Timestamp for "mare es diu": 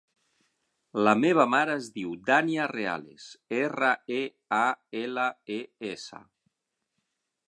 1.55-2.15